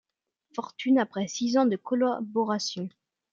[0.55, 2.89] Fortune après six ans de collaboration.